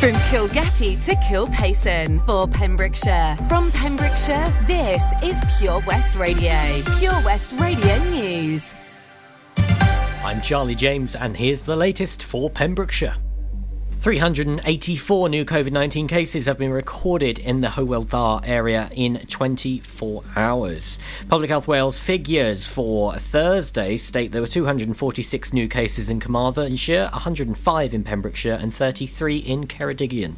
From 0.00 0.12
Kilgetty 0.12 1.04
to 1.04 1.14
Kilpaison 1.16 2.24
for 2.24 2.48
Pembrokeshire. 2.48 3.36
From 3.50 3.70
Pembrokeshire, 3.70 4.50
this 4.66 5.02
is 5.22 5.38
Pure 5.58 5.82
West 5.86 6.14
Radio. 6.14 6.80
Pure 6.98 7.22
West 7.22 7.52
Radio 7.60 7.98
News. 8.04 8.74
I'm 10.24 10.40
Charlie 10.40 10.74
James, 10.74 11.14
and 11.14 11.36
here's 11.36 11.66
the 11.66 11.76
latest 11.76 12.24
for 12.24 12.48
Pembrokeshire. 12.48 13.14
384 14.00 15.28
new 15.28 15.44
COVID 15.44 15.72
19 15.72 16.08
cases 16.08 16.46
have 16.46 16.56
been 16.56 16.70
recorded 16.70 17.38
in 17.38 17.60
the 17.60 17.68
Hywel 17.68 18.06
Dda 18.06 18.48
area 18.48 18.88
in 18.94 19.18
24 19.28 20.22
hours. 20.36 20.98
Public 21.28 21.50
Health 21.50 21.68
Wales 21.68 21.98
figures 21.98 22.66
for 22.66 23.12
Thursday 23.16 23.98
state 23.98 24.32
there 24.32 24.40
were 24.40 24.46
246 24.46 25.52
new 25.52 25.68
cases 25.68 26.08
in 26.08 26.18
Carmarthenshire, 26.18 27.10
105 27.12 27.92
in 27.92 28.02
Pembrokeshire, 28.02 28.54
and 28.54 28.72
33 28.72 29.36
in 29.36 29.66
Ceredigion. 29.66 30.36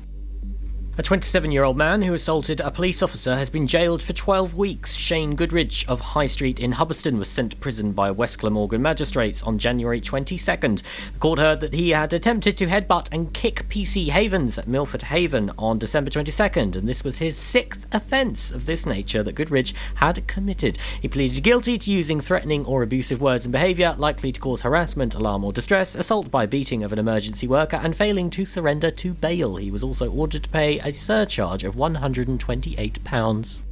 A 0.98 1.02
27 1.02 1.50
year 1.50 1.64
old 1.64 1.78
man 1.78 2.02
who 2.02 2.12
assaulted 2.12 2.60
a 2.60 2.70
police 2.70 3.02
officer 3.02 3.34
has 3.34 3.48
been 3.48 3.66
jailed 3.66 4.02
for 4.02 4.12
12 4.12 4.54
weeks. 4.54 4.94
Shane 4.94 5.34
Goodridge 5.34 5.88
of 5.88 6.00
High 6.00 6.26
Street 6.26 6.60
in 6.60 6.72
Hubberston 6.72 7.18
was 7.18 7.28
sent 7.28 7.52
to 7.52 7.56
prison 7.56 7.92
by 7.94 8.10
West 8.10 8.40
Glamorgan 8.40 8.82
magistrates 8.82 9.42
on 9.42 9.58
January 9.58 10.02
22nd. 10.02 10.82
The 11.14 11.18
court 11.18 11.38
heard 11.38 11.60
that 11.60 11.72
he 11.72 11.90
had 11.90 12.12
attempted 12.12 12.58
to 12.58 12.66
headbutt 12.66 13.08
and 13.10 13.32
kick 13.32 13.70
PC 13.70 14.08
Havens 14.08 14.58
at 14.58 14.68
Milford 14.68 15.04
Haven 15.04 15.50
on 15.56 15.78
December 15.78 16.10
22nd, 16.10 16.76
and 16.76 16.86
this 16.86 17.02
was 17.02 17.20
his 17.20 17.38
sixth 17.38 17.86
offence 17.90 18.52
of 18.52 18.66
this 18.66 18.84
nature 18.84 19.22
that 19.22 19.34
Goodridge 19.34 19.72
had 19.94 20.26
committed. 20.28 20.76
He 21.00 21.08
pleaded 21.08 21.42
guilty 21.42 21.78
to 21.78 21.90
using 21.90 22.20
threatening 22.20 22.66
or 22.66 22.82
abusive 22.82 23.22
words 23.22 23.46
and 23.46 23.52
behaviour 23.52 23.94
likely 23.96 24.30
to 24.30 24.40
cause 24.40 24.60
harassment, 24.60 25.14
alarm, 25.14 25.42
or 25.42 25.54
distress, 25.54 25.94
assault 25.94 26.30
by 26.30 26.44
beating 26.44 26.84
of 26.84 26.92
an 26.92 26.98
emergency 26.98 27.48
worker, 27.48 27.80
and 27.82 27.96
failing 27.96 28.28
to 28.28 28.44
surrender 28.44 28.90
to 28.90 29.14
bail. 29.14 29.56
He 29.56 29.70
was 29.70 29.82
also 29.82 30.10
ordered 30.10 30.42
to 30.42 30.50
pay 30.50 30.81
a 30.84 30.92
surcharge 30.92 31.64
of 31.64 31.74
£128. 31.74 33.62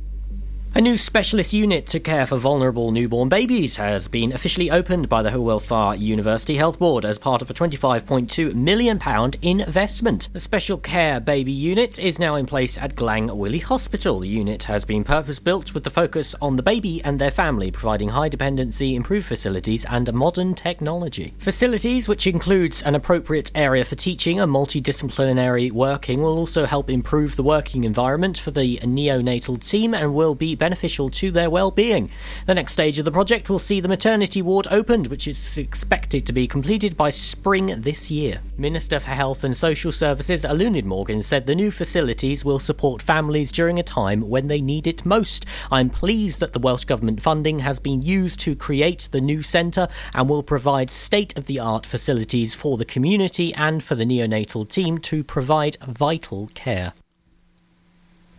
A 0.72 0.80
new 0.80 0.96
specialist 0.96 1.52
unit 1.52 1.88
to 1.88 1.98
care 1.98 2.26
for 2.26 2.36
vulnerable 2.36 2.92
newborn 2.92 3.28
babies 3.28 3.76
has 3.78 4.06
been 4.06 4.32
officially 4.32 4.70
opened 4.70 5.08
by 5.08 5.20
the 5.20 5.30
Hywel 5.30 5.98
University 5.98 6.58
Health 6.58 6.78
Board 6.78 7.04
as 7.04 7.18
part 7.18 7.42
of 7.42 7.50
a 7.50 7.54
£25.2 7.54 8.54
million 8.54 9.00
investment. 9.42 10.28
The 10.32 10.38
Special 10.38 10.78
Care 10.78 11.18
Baby 11.18 11.50
Unit 11.50 11.98
is 11.98 12.20
now 12.20 12.36
in 12.36 12.46
place 12.46 12.78
at 12.78 12.94
Glangwili 12.94 13.60
Hospital. 13.60 14.20
The 14.20 14.28
unit 14.28 14.62
has 14.64 14.84
been 14.84 15.02
purpose 15.02 15.40
built 15.40 15.74
with 15.74 15.82
the 15.82 15.90
focus 15.90 16.36
on 16.40 16.54
the 16.54 16.62
baby 16.62 17.02
and 17.02 17.18
their 17.18 17.32
family, 17.32 17.72
providing 17.72 18.10
high 18.10 18.28
dependency, 18.28 18.94
improved 18.94 19.26
facilities, 19.26 19.84
and 19.86 20.12
modern 20.12 20.54
technology. 20.54 21.34
Facilities, 21.40 22.08
which 22.08 22.28
includes 22.28 22.80
an 22.82 22.94
appropriate 22.94 23.50
area 23.56 23.84
for 23.84 23.96
teaching 23.96 24.38
and 24.38 24.52
multidisciplinary 24.52 25.72
working, 25.72 26.22
will 26.22 26.38
also 26.38 26.64
help 26.64 26.88
improve 26.88 27.34
the 27.34 27.42
working 27.42 27.82
environment 27.82 28.38
for 28.38 28.52
the 28.52 28.78
neonatal 28.78 29.68
team 29.68 29.92
and 29.94 30.14
will 30.14 30.36
be 30.36 30.59
beneficial 30.60 31.10
to 31.10 31.32
their 31.32 31.50
well-being. 31.50 32.08
The 32.46 32.54
next 32.54 32.74
stage 32.74 33.00
of 33.00 33.04
the 33.04 33.10
project 33.10 33.50
will 33.50 33.58
see 33.58 33.80
the 33.80 33.88
maternity 33.88 34.40
ward 34.40 34.68
opened, 34.70 35.08
which 35.08 35.26
is 35.26 35.58
expected 35.58 36.24
to 36.26 36.32
be 36.32 36.46
completed 36.46 36.96
by 36.96 37.10
spring 37.10 37.74
this 37.80 38.12
year. 38.12 38.40
Minister 38.56 39.00
for 39.00 39.10
Health 39.10 39.42
and 39.42 39.56
Social 39.56 39.90
Services 39.90 40.44
Eluned 40.44 40.84
Morgan 40.84 41.22
said 41.22 41.46
the 41.46 41.54
new 41.56 41.72
facilities 41.72 42.44
will 42.44 42.60
support 42.60 43.02
families 43.02 43.50
during 43.50 43.80
a 43.80 43.82
time 43.82 44.28
when 44.28 44.46
they 44.46 44.60
need 44.60 44.86
it 44.86 45.04
most. 45.04 45.46
I'm 45.72 45.90
pleased 45.90 46.38
that 46.38 46.52
the 46.52 46.60
Welsh 46.60 46.84
Government 46.84 47.20
funding 47.20 47.60
has 47.60 47.78
been 47.78 48.02
used 48.02 48.38
to 48.40 48.54
create 48.54 49.08
the 49.10 49.20
new 49.20 49.42
centre 49.42 49.88
and 50.14 50.28
will 50.28 50.42
provide 50.42 50.90
state-of-the-art 50.90 51.86
facilities 51.86 52.54
for 52.54 52.76
the 52.76 52.84
community 52.84 53.54
and 53.54 53.82
for 53.82 53.94
the 53.94 54.04
neonatal 54.04 54.68
team 54.68 54.98
to 54.98 55.24
provide 55.24 55.78
vital 55.80 56.48
care. 56.54 56.92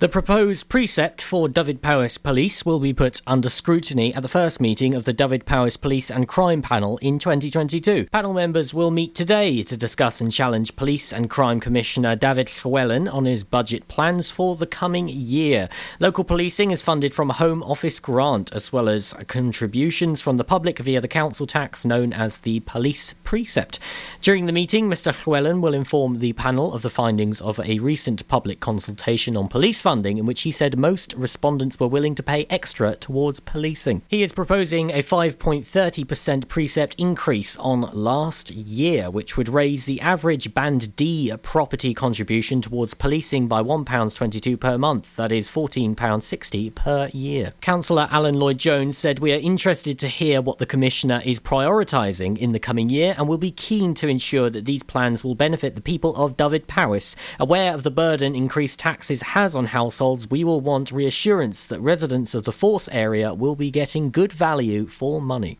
The 0.01 0.09
proposed 0.09 0.67
precept 0.67 1.21
for 1.21 1.47
Dyfed-Powys 1.47 2.17
Police 2.17 2.65
will 2.65 2.79
be 2.79 2.91
put 2.91 3.21
under 3.27 3.49
scrutiny 3.49 4.11
at 4.15 4.23
the 4.23 4.27
first 4.27 4.59
meeting 4.59 4.95
of 4.95 5.05
the 5.05 5.13
Dyfed-Powys 5.13 5.77
Police 5.77 6.09
and 6.09 6.27
Crime 6.27 6.63
Panel 6.63 6.97
in 7.03 7.19
2022. 7.19 8.07
Panel 8.11 8.33
members 8.33 8.73
will 8.73 8.89
meet 8.89 9.13
today 9.13 9.61
to 9.61 9.77
discuss 9.77 10.19
and 10.19 10.31
challenge 10.31 10.75
Police 10.75 11.13
and 11.13 11.29
Crime 11.29 11.59
Commissioner 11.59 12.15
David 12.15 12.49
Llewellyn 12.65 13.07
on 13.07 13.25
his 13.25 13.43
budget 13.43 13.87
plans 13.89 14.31
for 14.31 14.55
the 14.55 14.65
coming 14.65 15.07
year. 15.07 15.69
Local 15.99 16.23
policing 16.23 16.71
is 16.71 16.81
funded 16.81 17.13
from 17.13 17.29
a 17.29 17.33
Home 17.33 17.61
Office 17.61 17.99
grant 17.99 18.51
as 18.53 18.73
well 18.73 18.89
as 18.89 19.13
contributions 19.27 20.19
from 20.19 20.37
the 20.37 20.43
public 20.43 20.79
via 20.79 20.99
the 20.99 21.07
council 21.07 21.45
tax 21.45 21.85
known 21.85 22.11
as 22.11 22.39
the 22.39 22.61
Police 22.61 23.13
Precept. 23.23 23.77
During 24.19 24.47
the 24.47 24.51
meeting, 24.51 24.89
Mr. 24.89 25.13
Llewellyn 25.13 25.61
will 25.61 25.75
inform 25.75 26.17
the 26.17 26.33
panel 26.33 26.73
of 26.73 26.81
the 26.81 26.89
findings 26.89 27.39
of 27.39 27.59
a 27.59 27.77
recent 27.77 28.27
public 28.27 28.59
consultation 28.59 29.37
on 29.37 29.47
police 29.47 29.79
funding 29.79 29.90
funding 29.91 30.17
in 30.17 30.25
which 30.25 30.43
he 30.43 30.51
said 30.51 30.77
most 30.77 31.13
respondents 31.15 31.77
were 31.77 31.85
willing 31.85 32.15
to 32.15 32.23
pay 32.23 32.45
extra 32.49 32.95
towards 32.95 33.41
policing. 33.41 34.01
He 34.07 34.23
is 34.23 34.31
proposing 34.31 34.89
a 34.89 35.03
5.30% 35.03 36.47
precept 36.47 36.95
increase 36.97 37.57
on 37.57 37.81
last 37.91 38.51
year, 38.51 39.11
which 39.11 39.35
would 39.35 39.49
raise 39.49 39.83
the 39.83 39.99
average 39.99 40.53
Band 40.53 40.95
D 40.95 41.33
property 41.43 41.93
contribution 41.93 42.61
towards 42.61 42.93
policing 42.93 43.49
by 43.49 43.61
£1.22 43.61 44.57
per 44.57 44.77
month, 44.77 45.17
that 45.17 45.33
is 45.33 45.49
£14.60 45.49 46.73
per 46.73 47.09
year. 47.11 47.51
Councillor 47.59 48.07
Alan 48.09 48.35
Lloyd 48.35 48.59
Jones 48.59 48.97
said, 48.97 49.19
We 49.19 49.33
are 49.33 49.39
interested 49.39 49.99
to 49.99 50.07
hear 50.07 50.41
what 50.41 50.59
the 50.59 50.65
Commissioner 50.65 51.21
is 51.25 51.41
prioritising 51.41 52.37
in 52.37 52.53
the 52.53 52.59
coming 52.59 52.89
year 52.89 53.13
and 53.17 53.27
will 53.27 53.37
be 53.37 53.51
keen 53.51 53.93
to 53.95 54.07
ensure 54.07 54.49
that 54.51 54.63
these 54.63 54.83
plans 54.83 55.25
will 55.25 55.35
benefit 55.35 55.75
the 55.75 55.81
people 55.81 56.15
of 56.15 56.37
Dyfed-Powys. 56.37 57.17
Aware 57.41 57.73
of 57.73 57.83
the 57.83 57.91
burden 57.91 58.35
increased 58.35 58.79
taxes 58.79 59.21
has 59.21 59.53
on 59.53 59.65
households, 59.81 60.29
we 60.29 60.43
will 60.43 60.61
want 60.61 60.91
reassurance 60.91 61.59
that 61.65 61.89
residents 61.93 62.35
of 62.35 62.43
the 62.43 62.57
Force 62.61 62.87
area 62.91 63.33
will 63.33 63.55
be 63.55 63.71
getting 63.71 64.11
good 64.11 64.31
value 64.31 64.85
for 64.85 65.19
money. 65.19 65.57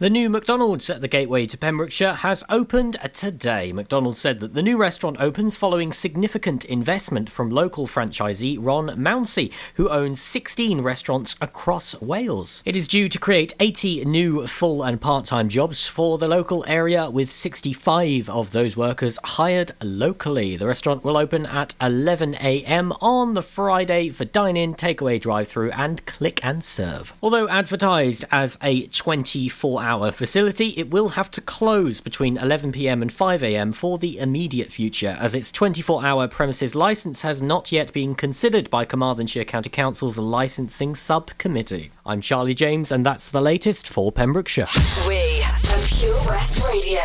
The 0.00 0.08
new 0.08 0.30
McDonald's 0.30 0.88
at 0.90 1.00
the 1.00 1.08
gateway 1.08 1.46
to 1.46 1.58
Pembrokeshire 1.58 2.12
has 2.12 2.44
opened 2.48 2.98
today. 3.12 3.72
McDonald's 3.72 4.20
said 4.20 4.38
that 4.38 4.54
the 4.54 4.62
new 4.62 4.78
restaurant 4.78 5.16
opens 5.18 5.56
following 5.56 5.92
significant 5.92 6.64
investment 6.64 7.28
from 7.28 7.50
local 7.50 7.88
franchisee 7.88 8.58
Ron 8.60 8.90
Mounsey, 8.90 9.52
who 9.74 9.88
owns 9.88 10.22
16 10.22 10.82
restaurants 10.82 11.34
across 11.40 12.00
Wales. 12.00 12.62
It 12.64 12.76
is 12.76 12.86
due 12.86 13.08
to 13.08 13.18
create 13.18 13.54
80 13.58 14.04
new 14.04 14.46
full 14.46 14.84
and 14.84 15.00
part 15.00 15.24
time 15.24 15.48
jobs 15.48 15.88
for 15.88 16.16
the 16.16 16.28
local 16.28 16.64
area, 16.68 17.10
with 17.10 17.28
65 17.28 18.30
of 18.30 18.52
those 18.52 18.76
workers 18.76 19.18
hired 19.24 19.72
locally. 19.82 20.56
The 20.56 20.68
restaurant 20.68 21.02
will 21.02 21.16
open 21.16 21.44
at 21.44 21.74
11am 21.80 22.96
on 23.00 23.34
the 23.34 23.42
Friday 23.42 24.10
for 24.10 24.24
dine 24.24 24.56
in, 24.56 24.76
takeaway, 24.76 25.20
drive 25.20 25.48
through, 25.48 25.72
and 25.72 26.06
click 26.06 26.38
and 26.44 26.62
serve. 26.62 27.14
Although 27.20 27.48
advertised 27.48 28.24
as 28.30 28.58
a 28.62 28.86
24 28.86 29.82
hour 29.82 29.87
facility, 30.12 30.74
it 30.76 30.90
will 30.90 31.10
have 31.10 31.30
to 31.30 31.40
close 31.40 32.00
between 32.02 32.36
11pm 32.36 33.00
and 33.00 33.10
5am 33.10 33.72
for 33.72 33.96
the 33.96 34.18
immediate 34.18 34.70
future, 34.70 35.16
as 35.18 35.34
its 35.34 35.50
24 35.50 36.04
hour 36.04 36.28
premises 36.28 36.74
licence 36.74 37.22
has 37.22 37.40
not 37.40 37.72
yet 37.72 37.90
been 37.94 38.14
considered 38.14 38.68
by 38.68 38.84
Carmarthenshire 38.84 39.46
County 39.46 39.70
Council's 39.70 40.18
licensing 40.18 40.94
subcommittee. 40.94 41.90
I'm 42.04 42.20
Charlie 42.20 42.52
James, 42.52 42.92
and 42.92 43.04
that's 43.04 43.30
the 43.30 43.40
latest 43.40 43.88
for 43.88 44.12
Pembrokeshire. 44.12 44.68
We 45.08 45.42
are 45.42 45.78
Pure 45.86 46.20
West 46.26 46.64
Radio. 46.66 47.00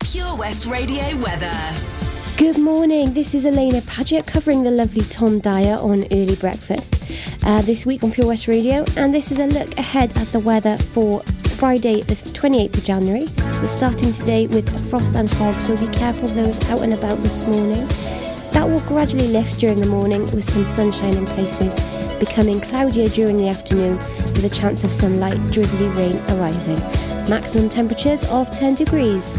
Pure 0.00 0.36
West 0.36 0.66
Radio 0.66 1.16
weather. 1.18 2.01
Good 2.42 2.58
morning. 2.58 3.12
This 3.12 3.36
is 3.36 3.44
Alaina 3.44 3.82
Paget 3.82 4.26
covering 4.26 4.64
the 4.64 4.70
lovely 4.72 5.02
Tom 5.02 5.38
Dyer 5.38 5.76
on 5.76 6.02
Early 6.10 6.34
Breakfast 6.34 7.00
uh, 7.44 7.62
this 7.62 7.86
week 7.86 8.02
on 8.02 8.10
Pure 8.10 8.26
West 8.26 8.48
Radio, 8.48 8.84
and 8.96 9.14
this 9.14 9.30
is 9.30 9.38
a 9.38 9.46
look 9.46 9.78
ahead 9.78 10.10
at 10.18 10.26
the 10.32 10.40
weather 10.40 10.76
for 10.76 11.22
Friday, 11.22 12.02
the 12.02 12.14
28th 12.14 12.78
of 12.78 12.82
January. 12.82 13.26
We're 13.60 13.68
starting 13.68 14.12
today 14.12 14.48
with 14.48 14.68
frost 14.90 15.14
and 15.14 15.30
fog, 15.30 15.54
so 15.54 15.76
be 15.76 15.86
careful 15.94 16.26
those 16.26 16.58
out 16.68 16.82
and 16.82 16.94
about 16.94 17.22
this 17.22 17.46
morning. 17.46 17.86
That 18.50 18.68
will 18.68 18.80
gradually 18.88 19.28
lift 19.28 19.60
during 19.60 19.78
the 19.78 19.86
morning 19.86 20.22
with 20.32 20.50
some 20.50 20.66
sunshine 20.66 21.14
in 21.14 21.26
places, 21.26 21.76
becoming 22.18 22.60
cloudier 22.60 23.08
during 23.08 23.36
the 23.36 23.50
afternoon 23.50 23.98
with 23.98 24.44
a 24.44 24.50
chance 24.50 24.82
of 24.82 24.92
some 24.92 25.20
light 25.20 25.38
drizzly 25.52 25.86
rain 25.90 26.16
arriving. 26.30 26.80
Maximum 27.30 27.70
temperatures 27.70 28.24
of 28.24 28.50
10 28.50 28.74
degrees. 28.74 29.38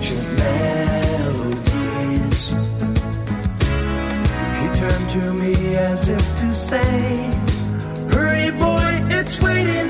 ancient 0.00 0.26
melodies. 0.38 1.60
He 4.60 4.66
turned 4.80 5.10
to 5.10 5.34
me 5.34 5.76
as 5.76 6.08
if 6.08 6.38
to 6.38 6.54
say, 6.54 7.30
Hurry, 8.10 8.50
boy, 8.52 9.04
it's 9.10 9.38
waiting. 9.42 9.89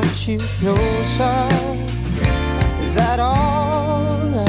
want 0.00 0.28
you 0.28 0.38
closer. 0.60 1.48
Is 2.84 2.94
that 2.94 3.18
alright? 3.18 4.46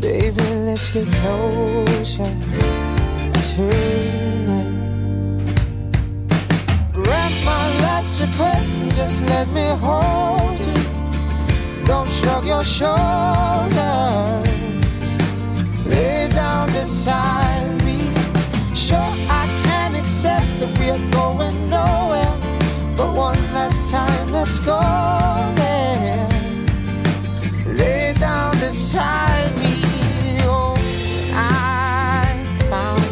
Baby, 0.00 0.46
let's 0.66 0.90
get 0.90 1.06
closer. 1.20 2.30
Tonight. 3.54 4.72
Grant 6.92 7.36
my 7.44 7.64
last 7.84 8.20
request 8.20 8.72
and 8.82 8.92
just 8.94 9.18
let 9.32 9.46
me 9.58 9.66
hold 9.84 10.58
you. 10.68 10.80
Don't 11.84 12.10
shrug 12.10 12.44
your 12.46 12.64
shoulders. 12.64 13.78
Lay 15.86 16.28
down 16.28 16.66
beside 16.68 17.70
me. 17.86 17.98
Sure, 18.74 19.12
I 19.40 19.44
can 19.64 19.94
accept 19.94 20.48
that 20.60 20.70
we're 20.78 21.10
going. 21.10 21.31
let's 24.42 24.58
go 24.58 24.80
there. 25.54 26.28
Lay 27.78 28.12
down 28.14 28.50
beside 28.58 29.52
me. 29.62 29.74
Oh, 30.42 30.74
I 31.32 32.26
found 32.68 33.02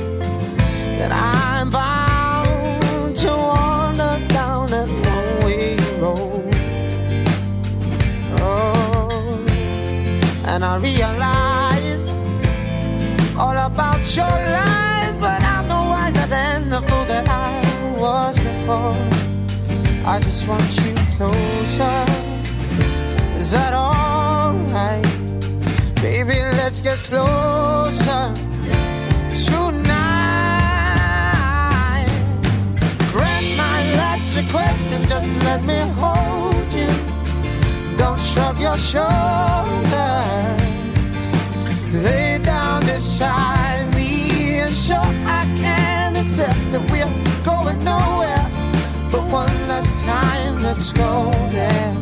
that 0.99 1.13
I'm 1.13 1.71
bound 1.71 3.15
to 3.23 3.31
wander 3.53 4.15
down 4.39 4.67
that 4.75 4.89
lonely 5.07 5.77
road. 6.03 6.51
Oh, 8.41 9.47
and 10.51 10.65
I 10.65 10.75
realize 10.89 12.07
all 13.39 13.57
about 13.71 14.03
your 14.17 14.37
lies, 14.57 15.15
but 15.21 15.41
I'm 15.53 15.69
no 15.69 15.81
wiser 15.93 16.27
than 16.27 16.71
the 16.71 16.81
fool 16.87 17.05
that 17.05 17.29
I 17.29 17.53
was 17.97 18.37
before. 18.37 18.97
I 20.05 20.19
just 20.19 20.49
want 20.49 20.77
you 20.81 20.90
closer. 21.21 22.05
Is 23.37 23.51
that 23.51 23.75
alright? 23.75 25.05
Baby, 26.01 26.39
let's 26.57 26.81
get 26.81 26.97
closer 27.11 28.23
tonight. 29.45 30.01
Grant 33.13 33.49
my 33.65 33.81
last 34.01 34.35
request 34.35 34.87
and 34.97 35.07
just 35.07 35.31
let 35.45 35.63
me 35.63 35.79
hold 36.03 36.73
you. 36.73 36.91
Don't 37.99 38.21
shrug 38.29 38.59
your 38.59 38.79
shoulders. 38.79 39.91
Lay 42.07 42.39
down 42.39 42.81
beside 42.87 43.95
me 43.95 44.61
and 44.65 44.73
sure 44.73 45.13
I 45.39 45.43
can 45.55 46.17
accept 46.17 46.65
that 46.73 46.83
we're 46.91 47.13
going 47.45 47.85
nowhere. 47.85 48.40
One 49.31 49.69
last 49.69 50.05
time, 50.05 50.59
let's 50.59 50.93
go 50.93 51.31
there. 51.53 51.95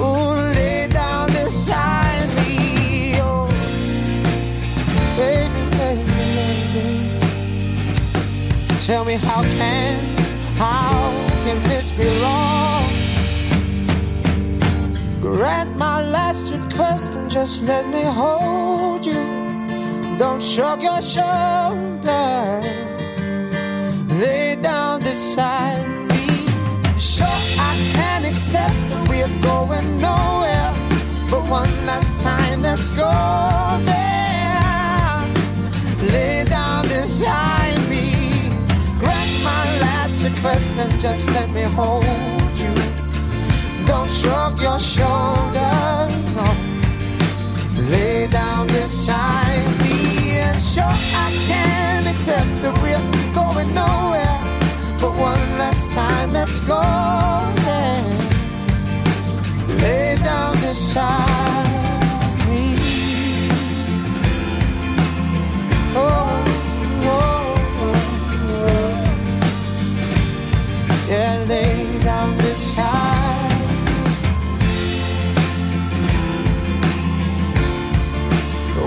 Ooh, 0.00 0.54
lay 0.56 0.88
down 0.88 1.28
beside 1.28 2.28
me. 2.38 3.20
Oh, 3.20 3.46
baby, 5.18 5.62
baby, 5.76 6.02
baby. 6.72 7.22
Tell 8.86 9.04
me 9.04 9.16
how 9.16 9.42
can, 9.42 10.16
how 10.56 11.12
can 11.44 11.60
this 11.68 11.92
be 11.92 12.06
wrong? 12.22 12.88
Grant 15.20 15.76
my 15.76 16.00
last 16.10 16.50
request 16.52 17.16
and 17.16 17.30
just 17.30 17.64
let 17.64 17.86
me 17.86 18.02
hold 18.02 19.04
you. 19.04 19.22
Don't 20.18 20.42
shrug 20.42 20.82
your 20.82 21.02
shoulders. 21.02 22.02
Lay 24.20 24.56
down 24.56 25.00
beside 25.00 25.76
me. 25.76 25.81
Going 29.42 30.00
nowhere. 30.00 30.72
But 31.30 31.42
one 31.48 31.74
last 31.86 32.22
time, 32.22 32.62
let's 32.62 32.90
go 32.92 33.12
there. 33.84 35.22
Lay 36.14 36.44
down 36.44 36.82
beside 36.84 37.80
me. 37.88 38.06
Grant 39.00 39.32
my 39.44 39.64
last 39.84 40.22
request 40.22 40.74
and 40.76 40.92
just 41.00 41.28
let 41.30 41.48
me 41.50 41.62
hold 41.62 42.04
you. 42.62 42.74
Don't 43.86 44.10
shrug 44.10 44.60
your 44.60 44.78
shoulders. 44.78 46.14
No. 46.36 46.48
Lay 47.90 48.26
down 48.28 48.66
beside 48.68 49.66
me 49.82 50.38
and 50.46 50.60
sure 50.60 50.96
I 51.26 51.28
can 51.48 52.06
accept 52.06 52.52
that 52.62 52.74
we're 52.82 53.06
going 53.34 53.74
nowhere. 53.74 54.38
But 55.00 55.12
one 55.18 55.58
last 55.58 55.92
time, 55.92 56.32
let's 56.32 56.60
go 56.60 56.80
there. 57.56 57.71
Down 60.24 60.54
beside 60.60 61.66
me. 62.48 62.64
Oh, 65.94 66.44
oh, 67.04 67.56
oh. 68.58 68.92
Yeah, 71.08 71.44
lay 71.48 71.98
down. 72.04 72.42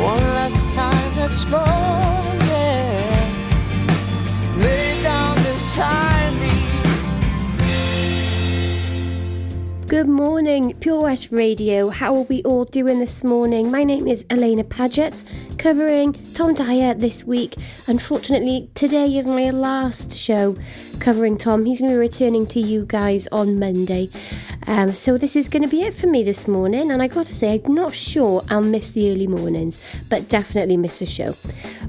One 0.06 0.28
last 0.36 0.76
time, 0.76 1.18
let's 1.18 1.46
go, 1.46 1.64
Good 9.88 10.08
morning, 10.08 10.74
Pure 10.80 11.04
West 11.04 11.32
Radio. 11.32 11.90
How 11.90 12.16
are 12.16 12.24
we 12.24 12.42
all 12.42 12.66
doing 12.66 12.98
this 12.98 13.24
morning? 13.24 13.70
My 13.70 13.84
name 13.84 14.08
is 14.08 14.26
Alaina 14.32 14.64
Paget, 14.64 15.24
covering 15.60 16.14
Tom 16.34 16.56
Dyer 16.56 16.96
this 16.96 17.24
week. 17.24 17.56
Unfortunately, 17.86 18.68
today 18.74 19.16
is 19.16 19.28
my 19.28 19.52
last 19.52 20.12
show 20.12 20.58
covering 21.00 21.38
Tom. 21.38 21.66
He's 21.66 21.80
going 21.80 21.92
to 21.92 21.98
be 21.98 22.00
returning 22.00 22.48
to 22.48 22.60
you 22.60 22.86
guys 22.88 23.28
on 23.28 23.60
Monday. 23.60 24.10
Um, 24.66 24.90
so 24.90 25.20
this 25.20 25.36
is 25.36 25.48
going 25.48 25.62
to 25.62 25.70
be 25.70 25.84
it 25.84 25.94
for 25.94 26.08
me 26.08 26.24
this 26.24 26.48
morning, 26.48 26.90
and 26.90 27.00
I 27.00 27.08
got 27.08 27.28
to 27.28 27.36
say, 27.36 27.62
I'm 27.64 27.76
not 27.76 27.94
sure 27.94 28.44
I'll 28.50 28.64
miss 28.64 28.90
the 28.90 29.12
early 29.12 29.28
mornings, 29.28 29.78
but 30.10 30.28
definitely 30.28 30.78
miss 30.78 30.98
the 30.98 31.06
show. 31.06 31.36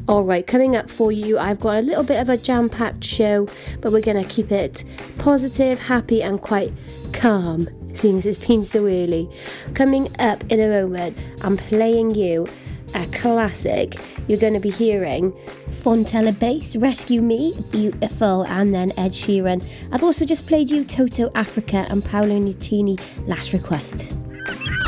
All 0.06 0.22
right, 0.22 0.46
coming 0.46 0.76
up 0.76 0.90
for 0.90 1.10
you, 1.10 1.38
I've 1.38 1.60
got 1.60 1.76
a 1.76 1.80
little 1.80 2.04
bit 2.04 2.20
of 2.20 2.28
a 2.28 2.36
jam-packed 2.36 3.02
show, 3.02 3.48
but 3.80 3.90
we're 3.90 4.02
going 4.02 4.22
to 4.22 4.30
keep 4.30 4.52
it 4.52 4.84
positive, 5.18 5.80
happy, 5.80 6.22
and 6.22 6.40
quite 6.42 6.74
calm, 7.14 7.66
seeing 7.96 8.18
as 8.18 8.26
it's 8.26 8.38
been 8.38 8.64
so 8.64 8.84
early. 8.84 9.28
Coming 9.74 10.08
up 10.18 10.44
in 10.50 10.60
a 10.60 10.68
moment, 10.68 11.16
I'm 11.42 11.56
playing 11.56 12.14
you 12.14 12.46
a 12.94 13.06
classic. 13.06 13.96
You're 14.28 14.38
going 14.38 14.54
to 14.54 14.60
be 14.60 14.70
hearing 14.70 15.32
Fontella 15.70 16.38
Bass, 16.38 16.76
Rescue 16.76 17.22
Me, 17.22 17.54
Beautiful, 17.70 18.44
and 18.46 18.74
then 18.74 18.92
Ed 18.96 19.12
Sheeran. 19.12 19.64
I've 19.92 20.02
also 20.02 20.24
just 20.24 20.46
played 20.46 20.70
you 20.70 20.84
Toto 20.84 21.30
Africa 21.34 21.86
and 21.90 22.04
Paolo 22.04 22.38
Nutini, 22.38 22.98
Last 23.26 23.52
Request. 23.52 24.12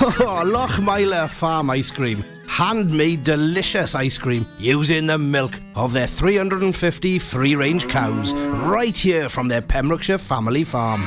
Oh, 0.01 0.45
Lochmeyler 0.45 1.29
Farm 1.29 1.71
Ice 1.71 1.91
Cream. 1.91 2.25
Handmade 2.47 3.25
delicious 3.25 3.97
ice 3.97 4.17
cream 4.17 4.47
using 4.59 5.07
the 5.07 5.19
milk 5.19 5.59
of 5.75 5.93
their 5.93 6.07
350 6.07 7.19
free 7.19 7.57
range 7.57 7.89
cows 7.89 8.33
right 8.33 8.97
here 8.97 9.29
from 9.29 9.49
their 9.49 9.61
Pembrokeshire 9.61 10.19
family 10.19 10.63
farm. 10.63 11.07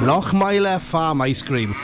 Lochmeyler 0.00 0.80
Farm 0.80 1.20
Ice 1.22 1.42
Cream. 1.42 1.74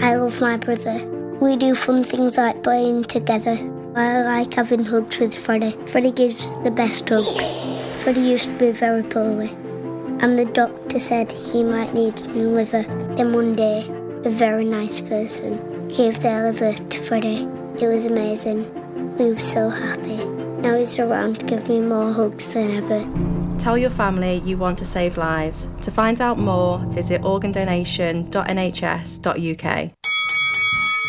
I 0.00 0.14
love 0.14 0.40
my 0.40 0.56
brother. 0.56 1.04
We 1.40 1.56
do 1.56 1.74
fun 1.74 2.04
things 2.04 2.36
like 2.36 2.62
playing 2.62 3.04
together. 3.04 3.58
I 3.96 4.22
like 4.22 4.54
having 4.54 4.84
hugs 4.84 5.18
with 5.18 5.34
Freddie. 5.34 5.76
Freddie 5.86 6.12
gives 6.12 6.54
the 6.62 6.70
best 6.70 7.08
hugs. 7.08 7.58
Freddie 8.02 8.20
used 8.20 8.44
to 8.44 8.58
be 8.58 8.70
very 8.70 9.02
poorly, 9.02 9.50
and 10.20 10.38
the 10.38 10.44
doctor 10.44 11.00
said 11.00 11.32
he 11.32 11.64
might 11.64 11.92
need 11.94 12.20
a 12.20 12.28
new 12.28 12.50
liver. 12.50 12.82
Then 13.16 13.32
one 13.32 13.54
day, 13.54 13.86
a 14.24 14.30
very 14.30 14.64
nice 14.64 15.00
person 15.00 15.88
gave 15.88 16.20
their 16.20 16.44
liver 16.44 16.72
to 16.72 17.00
Freddie. 17.00 17.48
It 17.80 17.88
was 17.88 18.06
amazing. 18.06 18.66
We 19.16 19.32
were 19.32 19.40
so 19.40 19.68
happy. 19.68 20.24
Now 20.62 20.76
he's 20.76 20.98
around 20.98 21.40
to 21.40 21.46
give 21.46 21.68
me 21.68 21.80
more 21.80 22.12
hugs 22.12 22.46
than 22.48 22.70
ever. 22.70 23.37
Tell 23.58 23.76
your 23.76 23.90
family 23.90 24.40
you 24.44 24.56
want 24.56 24.78
to 24.78 24.84
save 24.84 25.16
lives. 25.16 25.68
To 25.82 25.90
find 25.90 26.20
out 26.20 26.38
more, 26.38 26.78
visit 26.78 27.22
organdonation.nhs.uk. 27.22 29.92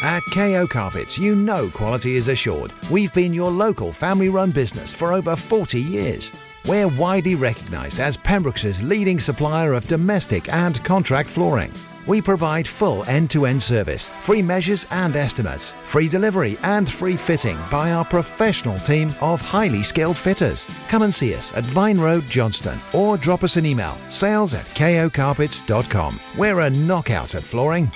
At 0.02 0.24
KO 0.34 0.66
Carpets, 0.66 1.18
you 1.18 1.36
know 1.36 1.70
quality 1.70 2.16
is 2.16 2.30
assured. 2.30 2.72
We've 2.90 3.14
been 3.14 3.34
your 3.34 3.52
local 3.52 3.92
family 3.92 4.30
run 4.30 4.52
business 4.52 4.94
for 4.94 5.12
over 5.14 5.36
40 5.36 5.80
years. 5.80 6.32
We're 6.66 6.88
widely 6.88 7.36
recognised 7.36 8.00
as 8.00 8.18
Pembroke's 8.18 8.82
leading 8.82 9.20
supplier 9.20 9.74
of 9.74 9.88
domestic 9.88 10.52
and 10.54 10.82
contract 10.84 11.30
flooring. 11.30 11.72
We 12.10 12.24
provide 12.24 12.68
full 12.68 13.06
end 13.06 13.30
to 13.30 13.46
end 13.46 13.62
service, 13.62 14.10
free 14.24 14.42
measures 14.42 14.88
and 14.90 15.16
estimates, 15.16 15.74
free 15.84 16.10
delivery 16.10 16.58
and 16.64 16.90
free 16.90 17.16
fitting 17.16 17.56
by 17.70 17.92
our 17.92 18.04
professional 18.04 18.80
team 18.80 19.14
of 19.22 19.40
highly 19.42 19.84
skilled 19.84 20.18
fitters. 20.18 20.66
Come 20.88 21.04
and 21.04 21.14
see 21.14 21.36
us 21.36 21.54
at 21.54 21.64
Vine 21.66 22.00
Road, 22.00 22.24
Johnston, 22.28 22.80
or 22.94 23.16
drop 23.16 23.44
us 23.44 23.58
an 23.58 23.66
email 23.68 23.96
sales 24.10 24.56
at 24.56 24.66
kocarpets.com. 24.74 26.20
We're 26.36 26.62
a 26.62 26.70
knockout 26.72 27.36
at 27.36 27.44
flooring. 27.44 27.92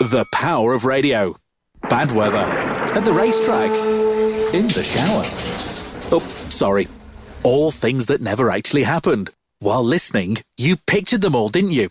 The 0.00 0.24
power 0.32 0.72
of 0.72 0.86
radio. 0.86 1.36
Bad 1.90 2.12
weather. 2.12 2.38
At 2.38 3.04
the 3.04 3.12
racetrack. 3.12 3.72
In 4.54 4.68
the 4.68 4.82
shower. 4.82 5.24
Oh, 6.12 6.24
sorry. 6.48 6.88
All 7.42 7.70
things 7.70 8.06
that 8.06 8.22
never 8.22 8.50
actually 8.50 8.84
happened. 8.84 9.28
While 9.58 9.84
listening, 9.84 10.38
you 10.56 10.78
pictured 10.78 11.20
them 11.20 11.36
all, 11.36 11.50
didn't 11.50 11.72
you? 11.72 11.90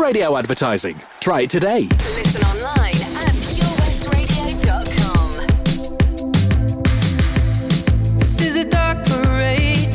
Radio 0.00 0.36
advertising. 0.36 0.98
Try 1.20 1.42
it 1.42 1.50
today. 1.50 1.82
Listen 2.16 2.42
online 2.46 2.96
at 3.20 3.34
purewestradio.com. 3.52 5.32
This 8.18 8.40
is 8.40 8.56
a 8.56 8.64
dark 8.64 9.04
parade, 9.06 9.94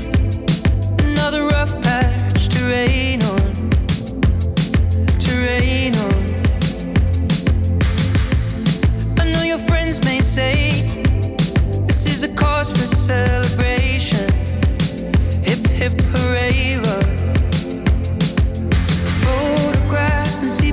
another 1.03 1.47
rough 1.47 1.73
patch 1.81 2.47
to 2.49 2.63
rain 2.65 3.23
on, 3.23 3.53
to 5.19 5.39
rain 5.39 5.95
on. 5.95 6.25
I 9.19 9.31
know 9.33 9.43
your 9.43 9.57
friends 9.57 10.03
may 10.05 10.21
say 10.21 10.83
this 11.87 12.05
is 12.05 12.23
a 12.23 12.29
cause 12.35 12.71
for 12.71 12.85
celebration, 12.85 14.31
hip 15.43 15.65
hip 15.67 15.97
parade. 16.13 16.54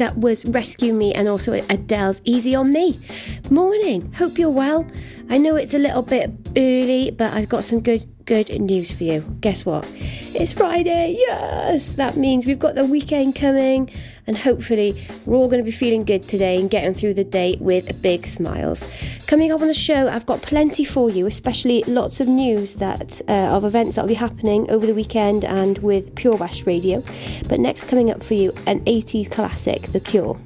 That 0.00 0.16
was 0.16 0.46
Rescue 0.46 0.94
Me 0.94 1.12
and 1.12 1.28
also 1.28 1.52
Adele's 1.52 2.22
Easy 2.24 2.54
on 2.54 2.72
Me. 2.72 2.98
Morning, 3.50 4.10
hope 4.14 4.38
you're 4.38 4.48
well. 4.48 4.86
I 5.28 5.36
know 5.36 5.56
it's 5.56 5.74
a 5.74 5.78
little 5.78 6.00
bit 6.00 6.30
early, 6.56 7.10
but 7.10 7.34
I've 7.34 7.50
got 7.50 7.64
some 7.64 7.80
good 7.80 8.08
good 8.24 8.48
news 8.48 8.90
for 8.92 9.04
you. 9.04 9.20
Guess 9.42 9.66
what? 9.66 9.86
It's 10.32 10.54
Friday. 10.54 11.16
Yes, 11.18 11.96
that 11.96 12.16
means 12.16 12.46
we've 12.46 12.58
got 12.58 12.76
the 12.76 12.86
weekend 12.86 13.34
coming, 13.36 13.90
and 14.26 14.38
hopefully 14.38 15.06
we're 15.26 15.36
all 15.36 15.48
going 15.48 15.58
to 15.58 15.64
be 15.64 15.70
feeling 15.70 16.04
good 16.04 16.22
today 16.22 16.58
and 16.58 16.70
getting 16.70 16.94
through 16.94 17.12
the 17.12 17.24
day 17.24 17.58
with 17.60 18.00
big 18.00 18.26
smiles. 18.26 18.90
Coming 19.30 19.52
up 19.52 19.60
on 19.60 19.68
the 19.68 19.74
show, 19.74 20.08
I've 20.08 20.26
got 20.26 20.42
plenty 20.42 20.84
for 20.84 21.08
you, 21.08 21.28
especially 21.28 21.84
lots 21.84 22.18
of 22.18 22.26
news 22.26 22.74
that 22.74 23.22
uh, 23.28 23.32
of 23.32 23.64
events 23.64 23.94
that 23.94 24.02
will 24.02 24.08
be 24.08 24.14
happening 24.14 24.68
over 24.68 24.84
the 24.84 24.92
weekend 24.92 25.44
and 25.44 25.78
with 25.78 26.16
Pure 26.16 26.38
West 26.38 26.66
Radio. 26.66 27.00
But 27.48 27.60
next, 27.60 27.84
coming 27.84 28.10
up 28.10 28.24
for 28.24 28.34
you, 28.34 28.50
an 28.66 28.84
80s 28.86 29.30
classic, 29.30 29.82
The 29.82 30.00
Cure. 30.00 30.36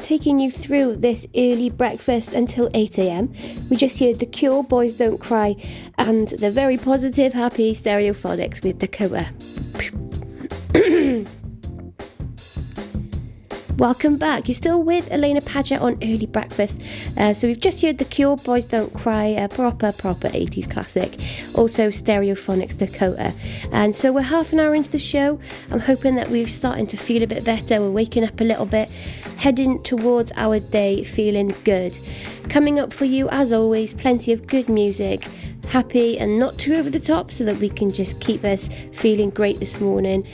Taking 0.00 0.38
you 0.38 0.50
through 0.50 0.96
this 0.96 1.26
early 1.36 1.70
breakfast 1.70 2.32
until 2.32 2.70
8 2.72 2.98
am. 2.98 3.32
We 3.70 3.76
just 3.76 3.98
heard 3.98 4.18
The 4.18 4.26
Cure, 4.26 4.62
Boys 4.62 4.94
Don't 4.94 5.18
Cry, 5.18 5.56
and 5.98 6.28
the 6.28 6.50
very 6.50 6.76
positive, 6.76 7.32
happy 7.32 7.74
Stereophonics 7.74 8.62
with 8.62 8.78
Dakota. 8.78 9.28
Welcome 13.82 14.16
back. 14.16 14.46
You're 14.46 14.54
still 14.54 14.80
with 14.80 15.12
Alaina 15.12 15.40
Paget 15.40 15.80
on 15.80 15.94
Early 15.94 16.26
Breakfast. 16.26 16.80
Uh, 17.18 17.34
so 17.34 17.48
we've 17.48 17.58
just 17.58 17.82
heard 17.82 17.98
The 17.98 18.04
Cure, 18.04 18.36
Boys 18.36 18.64
Don't 18.64 18.94
Cry, 18.94 19.24
a 19.24 19.48
proper, 19.48 19.90
proper 19.90 20.28
80s 20.28 20.70
classic. 20.70 21.18
Also 21.56 21.88
Stereophonics 21.88 22.78
Dakota. 22.78 23.34
And 23.72 23.96
so 23.96 24.12
we're 24.12 24.20
half 24.20 24.52
an 24.52 24.60
hour 24.60 24.72
into 24.72 24.92
the 24.92 25.00
show. 25.00 25.40
I'm 25.72 25.80
hoping 25.80 26.14
that 26.14 26.28
we're 26.28 26.46
starting 26.46 26.86
to 26.86 26.96
feel 26.96 27.24
a 27.24 27.26
bit 27.26 27.44
better. 27.44 27.80
We're 27.80 27.90
waking 27.90 28.22
up 28.22 28.40
a 28.40 28.44
little 28.44 28.66
bit, 28.66 28.88
heading 29.38 29.82
towards 29.82 30.30
our 30.36 30.60
day 30.60 31.02
feeling 31.02 31.52
good. 31.64 31.98
Coming 32.48 32.78
up 32.78 32.92
for 32.92 33.04
you, 33.04 33.28
as 33.30 33.50
always, 33.50 33.94
plenty 33.94 34.30
of 34.30 34.46
good 34.46 34.68
music. 34.68 35.24
Happy 35.66 36.20
and 36.20 36.38
not 36.38 36.56
too 36.56 36.74
over 36.74 36.88
the 36.88 37.00
top 37.00 37.32
so 37.32 37.42
that 37.42 37.56
we 37.56 37.68
can 37.68 37.90
just 37.90 38.20
keep 38.20 38.44
us 38.44 38.68
feeling 38.92 39.30
great 39.30 39.58
this 39.58 39.80
morning. 39.80 40.24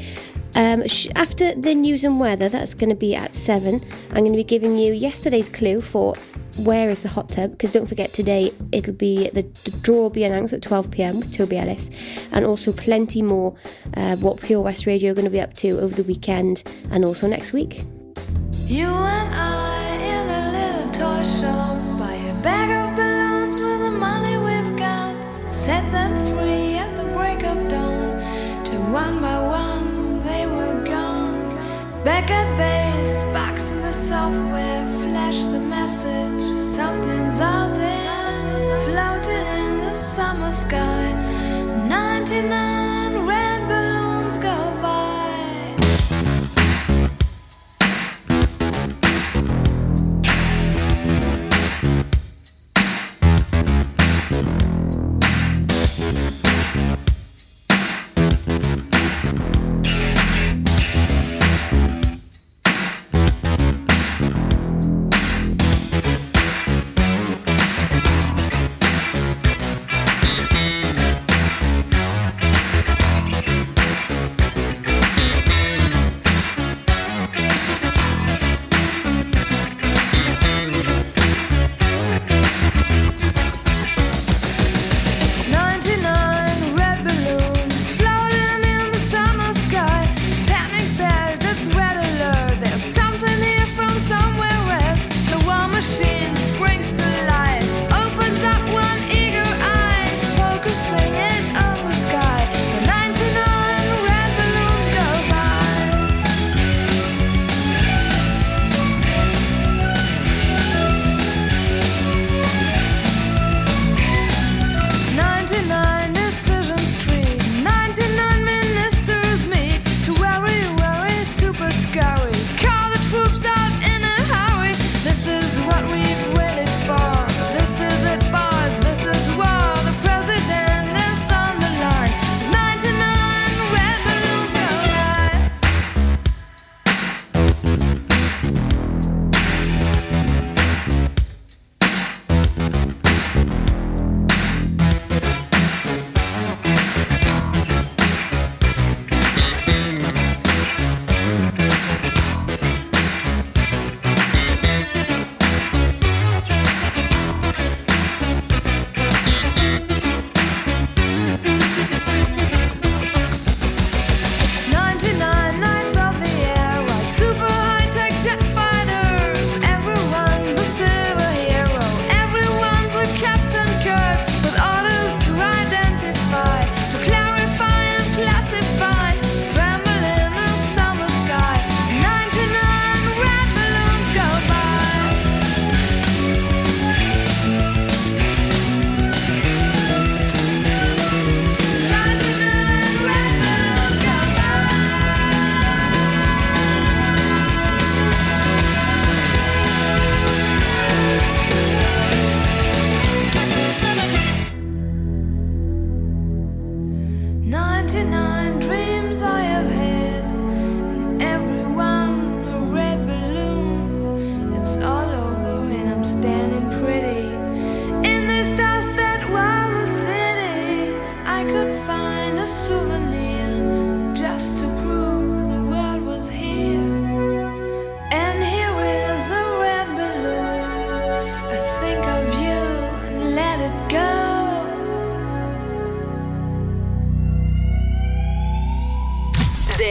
Um, 0.58 0.88
sh- 0.88 1.06
after 1.14 1.54
the 1.54 1.72
news 1.72 2.02
and 2.02 2.18
weather, 2.18 2.48
that's 2.48 2.74
going 2.74 2.88
to 2.90 2.96
be 2.96 3.14
at 3.14 3.32
7. 3.32 3.80
I'm 4.10 4.10
going 4.10 4.32
to 4.32 4.36
be 4.36 4.42
giving 4.42 4.76
you 4.76 4.92
yesterday's 4.92 5.48
clue 5.48 5.80
for 5.80 6.16
where 6.56 6.90
is 6.90 7.02
the 7.02 7.08
hot 7.08 7.28
tub 7.28 7.52
because 7.52 7.72
don't 7.72 7.86
forget 7.86 8.12
today 8.12 8.50
it'll 8.72 8.92
be 8.92 9.30
the, 9.30 9.42
the 9.62 9.70
draw 9.82 9.94
will 9.94 10.10
be 10.10 10.24
announced 10.24 10.52
at 10.52 10.60
12 10.60 10.90
pm 10.90 11.20
with 11.20 11.32
Toby 11.32 11.56
Ellis 11.56 11.88
and 12.32 12.44
also 12.44 12.72
plenty 12.72 13.22
more 13.22 13.54
uh, 13.94 14.16
what 14.16 14.40
Pure 14.42 14.62
West 14.62 14.84
Radio 14.84 15.12
are 15.12 15.14
going 15.14 15.24
to 15.24 15.30
be 15.30 15.40
up 15.40 15.54
to 15.58 15.78
over 15.78 15.94
the 15.94 16.02
weekend 16.02 16.64
and 16.90 17.04
also 17.04 17.28
next 17.28 17.52
week. 17.52 17.84
You 18.66 18.86
and 18.86 19.34
I 19.36 19.94
in 20.02 20.28
a 20.28 20.82
little 20.82 20.90
toy 20.90 21.22
shop 21.22 21.57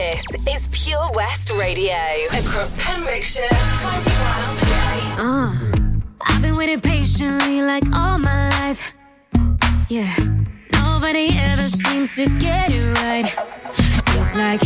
This 0.09 0.25
is 0.47 0.67
Pure 0.71 1.11
West 1.15 1.51
Radio. 1.59 1.93
Across 2.31 2.81
Pembrokeshire, 2.81 3.49
24 3.49 4.13
hours 4.13 4.61
a 4.61 4.65
day. 4.65 5.01
Uh, 5.17 5.53
I've 6.21 6.41
been 6.41 6.55
waiting 6.55 6.79
patiently 6.79 7.61
like 7.61 7.83
all 7.93 8.17
my 8.17 8.49
life. 8.61 8.93
Yeah, 9.89 10.15
nobody 10.71 11.37
ever 11.37 11.67
seems 11.67 12.15
to 12.15 12.25
get 12.37 12.71
it 12.71 12.97
right. 13.03 13.25
It's 14.15 14.33
like 14.37 14.61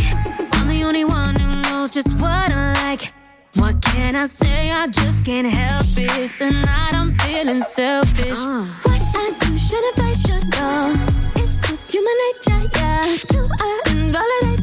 I'm 0.54 0.68
the 0.68 0.84
only 0.84 1.04
one 1.04 1.34
who 1.34 1.60
knows 1.62 1.90
just 1.90 2.12
what 2.20 2.52
I 2.52 2.74
like. 2.84 3.12
What 3.54 3.82
can 3.82 4.14
I 4.14 4.26
say? 4.26 4.70
I 4.70 4.86
just 4.86 5.24
can't 5.24 5.48
help 5.48 5.86
it. 5.96 6.30
Tonight 6.38 6.94
I'm 6.94 7.18
feeling 7.18 7.62
selfish. 7.62 8.38
What 8.38 9.02
I 9.16 9.34
do, 9.40 9.56
should 9.56 10.00
I 10.08 10.12
should 10.12 10.46
know. 10.54 10.92
It's 11.34 11.58
just 11.66 11.92
human 11.92 12.16
nature, 12.26 12.70
yeah. 12.76 13.02
Do 13.28 13.44
I 13.60 13.82
invalidate 13.90 14.61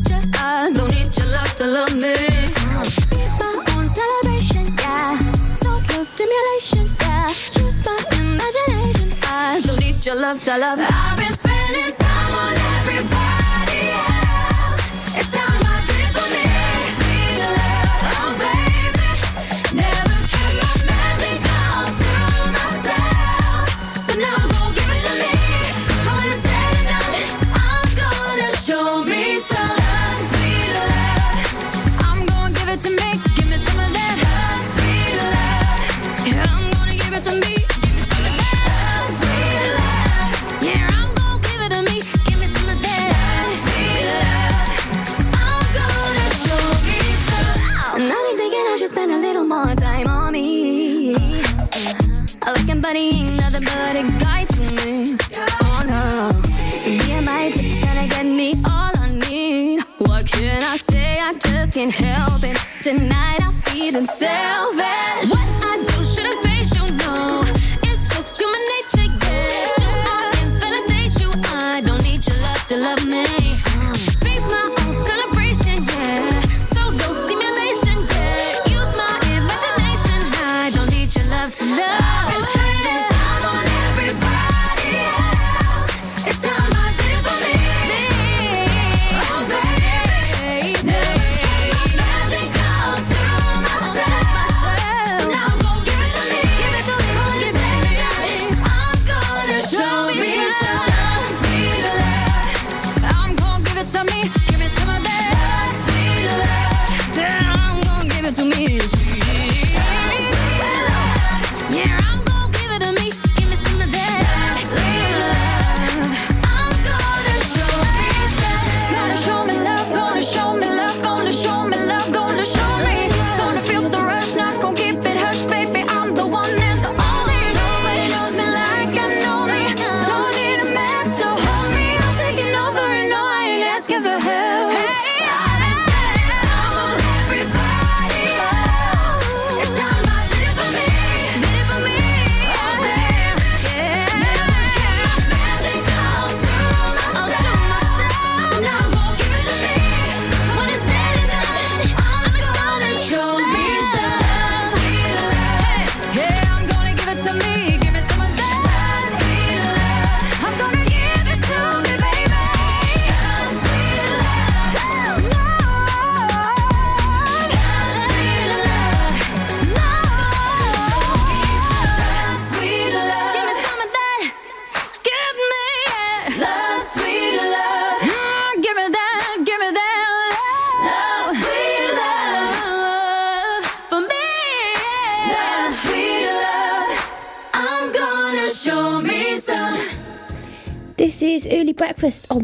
love 1.80 1.96
me. 1.96 2.14
My 3.40 3.64
own 3.74 3.88
celebration, 3.88 4.66
yeah. 4.80 5.18
So 5.48 5.70
close 5.88 6.10
stimulation, 6.10 6.86
yeah. 7.00 7.28
Use 7.64 7.80
my 7.86 7.98
imagination. 8.20 9.10
I 9.24 9.62
your 10.06 10.16
love 10.16 10.44
to 10.44 10.58
love. 10.58 10.80
I've 10.82 11.18
been 11.18 11.34
spending 11.34 11.96
time 11.96 12.34
on 12.44 12.79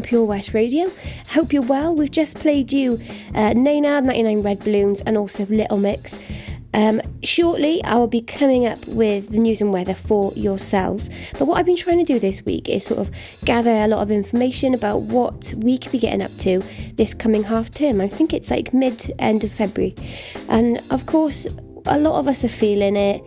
Pure 0.06 0.24
West 0.24 0.54
Radio. 0.54 0.88
Hope 1.30 1.52
you're 1.52 1.62
well. 1.62 1.92
We've 1.92 2.10
just 2.10 2.38
played 2.38 2.72
you 2.72 3.00
uh, 3.34 3.54
Nena, 3.54 4.00
99 4.00 4.40
Red 4.40 4.60
Balloons, 4.60 5.00
and 5.00 5.18
also 5.18 5.44
Little 5.46 5.78
Mix. 5.78 6.22
Um, 6.72 7.02
shortly, 7.24 7.82
I 7.82 7.96
will 7.96 8.06
be 8.06 8.20
coming 8.20 8.66
up 8.66 8.86
with 8.86 9.30
the 9.30 9.38
news 9.38 9.60
and 9.60 9.72
weather 9.72 9.94
for 9.94 10.32
yourselves. 10.34 11.10
But 11.32 11.46
what 11.46 11.58
I've 11.58 11.66
been 11.66 11.76
trying 11.76 11.98
to 11.98 12.04
do 12.04 12.20
this 12.20 12.44
week 12.44 12.68
is 12.68 12.84
sort 12.84 13.00
of 13.00 13.10
gather 13.44 13.82
a 13.82 13.88
lot 13.88 13.98
of 13.98 14.12
information 14.12 14.74
about 14.74 15.02
what 15.02 15.52
we 15.56 15.76
could 15.76 15.90
be 15.90 15.98
getting 15.98 16.22
up 16.22 16.36
to 16.38 16.60
this 16.94 17.12
coming 17.12 17.42
half 17.42 17.72
term. 17.72 18.00
I 18.00 18.06
think 18.06 18.32
it's 18.32 18.50
like 18.50 18.72
mid 18.72 19.12
end 19.18 19.42
of 19.42 19.50
February. 19.50 19.96
And 20.48 20.80
of 20.90 21.06
course, 21.06 21.48
a 21.86 21.98
lot 21.98 22.18
of 22.18 22.28
us 22.28 22.44
are 22.44 22.48
feeling 22.48 22.96
it. 22.96 23.22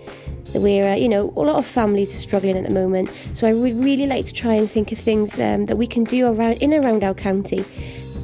We're, 0.54 0.94
uh, 0.94 0.96
you 0.96 1.10
know, 1.10 1.32
a 1.36 1.42
lot 1.42 1.58
of 1.58 1.66
families 1.66 2.16
are 2.16 2.20
struggling 2.20 2.58
at 2.58 2.64
the 2.64 2.74
moment. 2.74 3.16
So 3.34 3.48
I 3.48 3.54
would 3.54 3.76
really 3.76 4.08
like 4.08 4.26
to 4.26 4.34
try 4.34 4.54
and 4.54 4.70
think 4.70 4.92
of 4.92 4.98
things 4.98 5.40
um, 5.40 5.68
that 5.68 5.78
we 5.78 5.86
can 5.88 6.04
do 6.04 6.28
around 6.28 6.54
in 6.54 6.74
around 6.74 7.04
our 7.04 7.14
county 7.14 7.64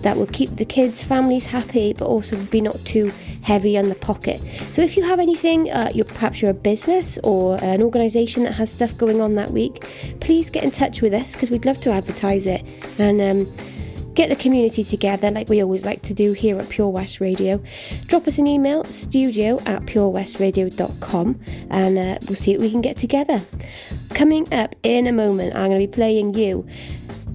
that 0.01 0.17
will 0.17 0.27
keep 0.27 0.55
the 0.55 0.65
kids, 0.65 1.03
families 1.03 1.47
happy, 1.47 1.93
but 1.93 2.05
also 2.05 2.37
be 2.45 2.61
not 2.61 2.77
too 2.85 3.11
heavy 3.41 3.77
on 3.77 3.89
the 3.89 3.95
pocket. 3.95 4.39
So 4.71 4.81
if 4.81 4.97
you 4.97 5.03
have 5.03 5.19
anything, 5.19 5.71
uh, 5.71 5.91
you're 5.93 6.05
perhaps 6.05 6.41
you're 6.41 6.51
a 6.51 6.53
business 6.53 7.17
or 7.23 7.57
an 7.63 7.81
organisation 7.81 8.43
that 8.43 8.53
has 8.53 8.71
stuff 8.71 8.95
going 8.97 9.21
on 9.21 9.35
that 9.35 9.51
week, 9.51 9.83
please 10.19 10.49
get 10.49 10.63
in 10.63 10.71
touch 10.71 11.01
with 11.01 11.13
us 11.13 11.33
because 11.33 11.51
we'd 11.51 11.65
love 11.65 11.79
to 11.81 11.91
advertise 11.91 12.47
it 12.47 12.63
and. 12.99 13.21
Um, 13.21 13.55
Get 14.15 14.29
the 14.29 14.35
community 14.35 14.83
together 14.83 15.29
like 15.29 15.49
we 15.49 15.61
always 15.61 15.85
like 15.85 16.01
to 16.03 16.13
do 16.13 16.31
here 16.31 16.57
at 16.57 16.69
Pure 16.69 16.89
West 16.89 17.19
Radio. 17.19 17.61
Drop 18.07 18.25
us 18.27 18.37
an 18.37 18.47
email, 18.47 18.85
studio 18.85 19.59
at 19.65 19.83
purewestradio.com, 19.83 21.39
and 21.69 21.97
uh, 21.97 22.17
we'll 22.25 22.35
see 22.35 22.53
what 22.53 22.61
we 22.61 22.71
can 22.71 22.81
get 22.81 22.95
together. 22.95 23.41
Coming 24.13 24.51
up 24.53 24.73
in 24.83 25.05
a 25.07 25.11
moment, 25.11 25.53
I'm 25.53 25.69
going 25.69 25.81
to 25.81 25.87
be 25.87 25.93
playing 25.93 26.33
you 26.33 26.65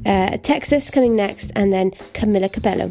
uh, 0.06 0.38
Texas 0.38 0.90
coming 0.90 1.14
next, 1.14 1.52
and 1.54 1.72
then 1.72 1.90
Camila 1.90 2.50
Cabello. 2.50 2.90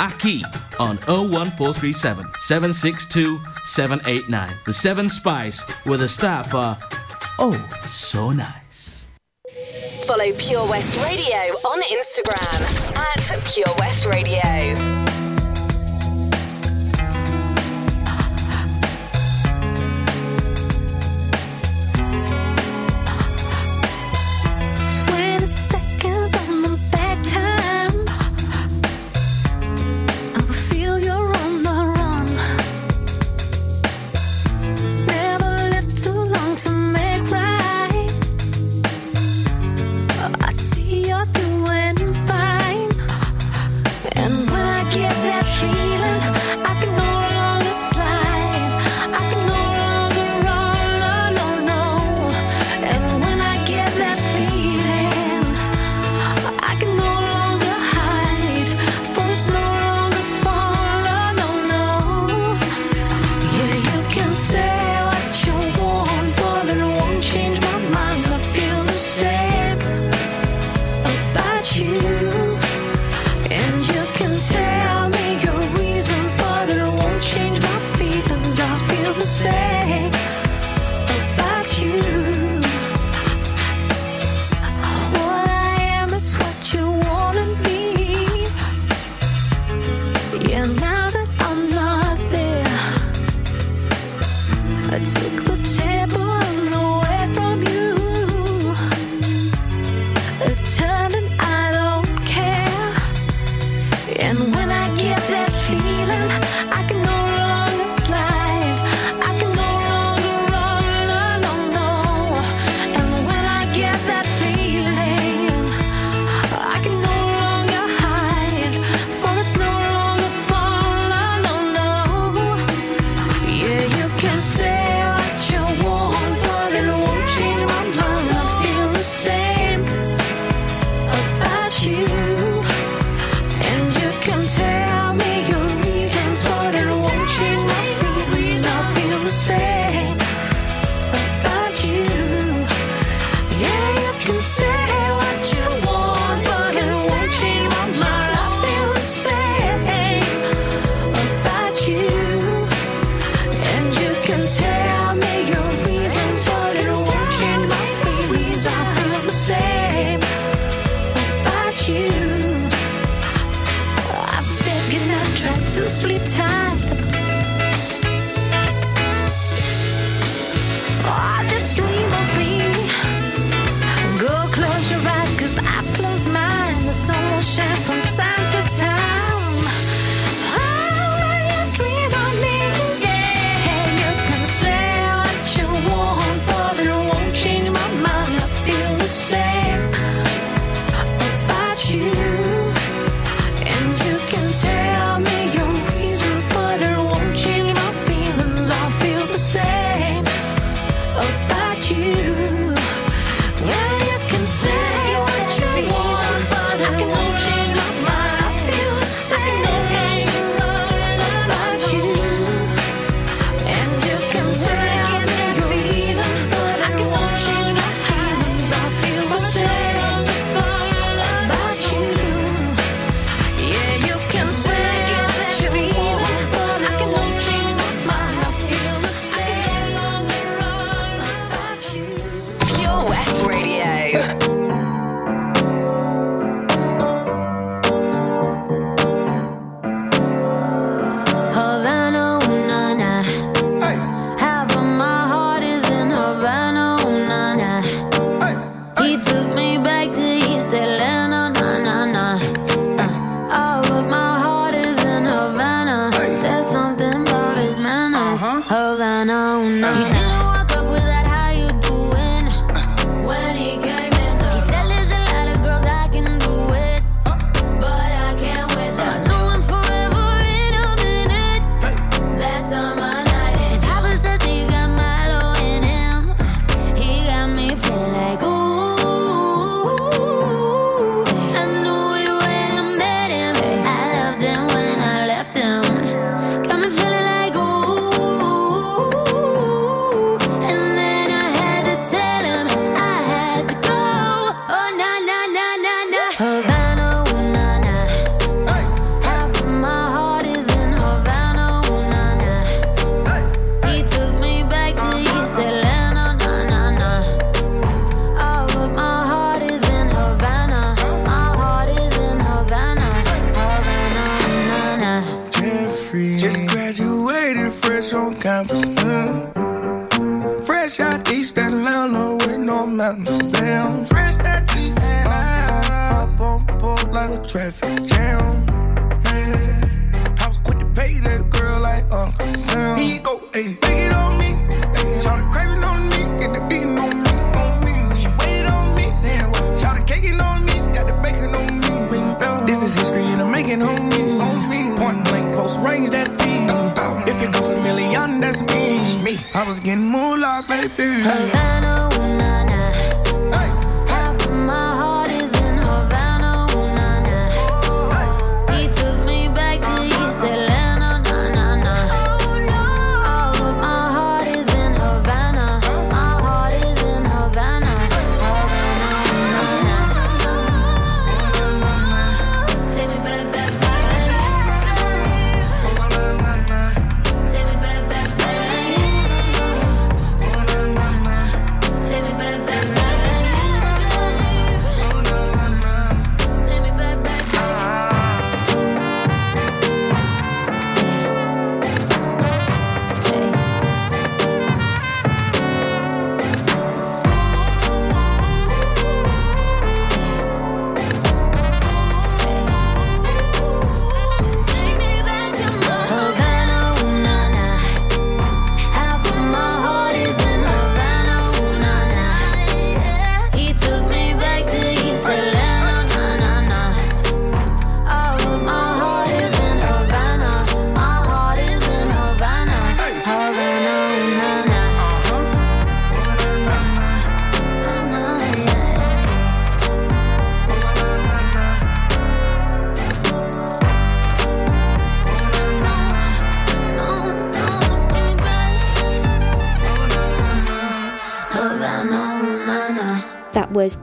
Aki 0.01 0.43
on 0.79 0.97
01437 1.07 2.25
762 2.39 3.39
789. 3.65 4.57
The 4.65 4.73
Seven 4.73 5.07
Spice 5.07 5.63
with 5.85 6.01
a 6.01 6.07
staff 6.07 6.49
for 6.49 6.75
Oh 7.37 7.69
So 7.87 8.31
Nice. 8.31 9.05
Follow 10.07 10.31
Pure 10.39 10.67
West 10.67 10.95
Radio 11.05 11.37
on 11.69 11.81
Instagram 11.83 12.97
at 12.97 13.45
Pure 13.45 13.75
West 13.77 14.05
Radio. 14.05 15.00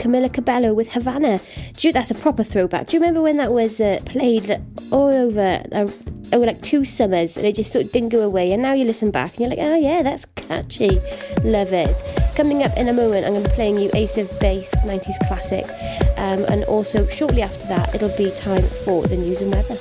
Camila 0.08 0.32
Cabello 0.32 0.72
with 0.72 0.92
Havana. 0.94 1.38
Do 1.76 1.88
you, 1.88 1.92
that's 1.92 2.10
a 2.10 2.14
proper 2.14 2.42
throwback. 2.42 2.86
Do 2.86 2.96
you 2.96 3.00
remember 3.00 3.20
when 3.20 3.36
that 3.36 3.52
was 3.52 3.78
uh, 3.78 4.00
played 4.06 4.58
all 4.90 5.08
over 5.08 5.62
uh, 5.70 5.90
over 6.32 6.46
like 6.46 6.62
two 6.62 6.84
summers 6.84 7.36
and 7.36 7.46
it 7.46 7.54
just 7.54 7.72
sort 7.72 7.84
of 7.84 7.92
didn't 7.92 8.08
go 8.08 8.22
away? 8.22 8.52
And 8.52 8.62
now 8.62 8.72
you 8.72 8.86
listen 8.86 9.10
back 9.10 9.32
and 9.32 9.40
you're 9.40 9.50
like, 9.50 9.58
oh 9.58 9.76
yeah, 9.76 10.02
that's 10.02 10.24
catchy. 10.36 10.98
Love 11.44 11.74
it. 11.74 11.94
Coming 12.36 12.62
up 12.62 12.74
in 12.78 12.88
a 12.88 12.92
moment, 12.94 13.26
I'm 13.26 13.32
going 13.32 13.42
to 13.42 13.50
be 13.50 13.54
playing 13.54 13.78
you 13.78 13.90
Ace 13.92 14.16
of 14.16 14.30
Base 14.40 14.74
90s 14.76 15.18
classic. 15.26 15.66
Um, 16.16 16.44
and 16.48 16.64
also, 16.64 17.06
shortly 17.08 17.42
after 17.42 17.66
that, 17.66 17.94
it'll 17.94 18.16
be 18.16 18.30
time 18.30 18.64
for 18.84 19.02
the 19.06 19.16
news 19.16 19.42
and 19.42 19.52
weather. 19.52 19.77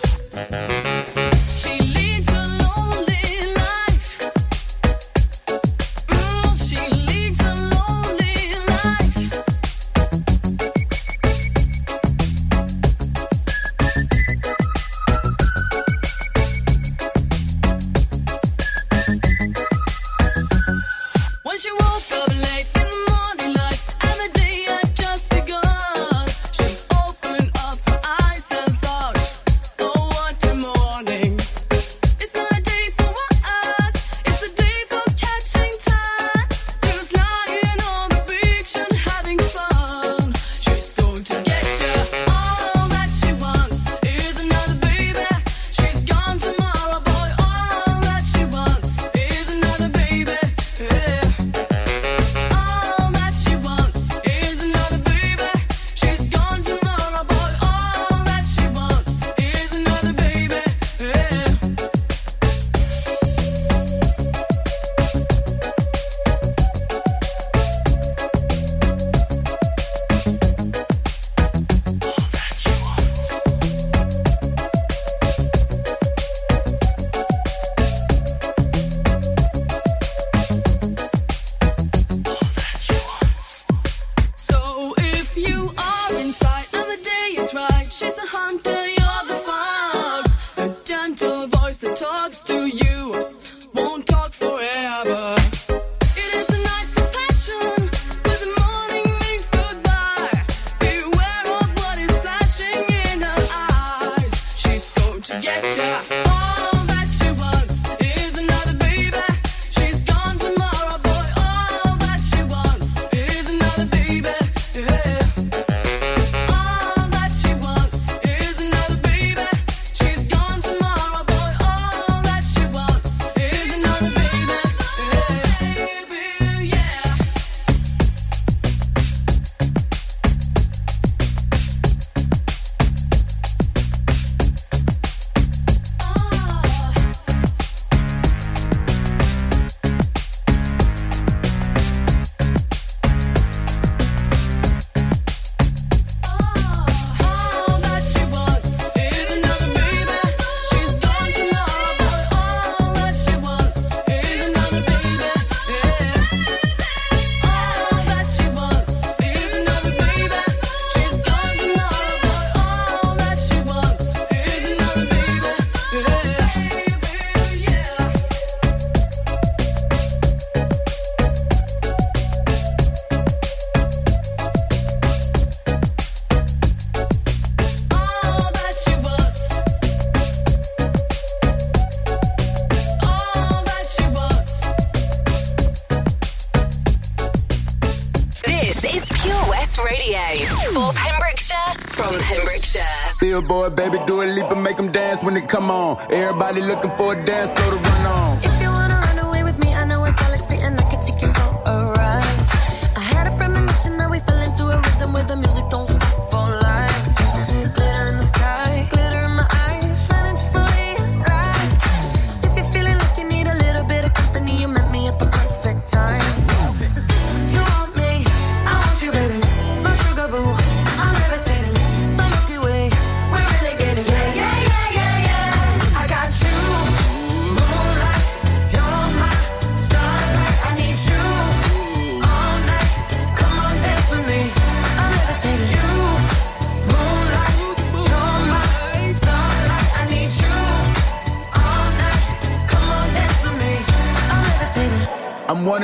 Looking 196.68 196.91
for 196.97 197.13
a 197.13 197.26
dance 197.26 197.57